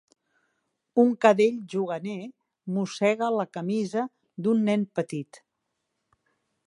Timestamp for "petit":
5.01-5.43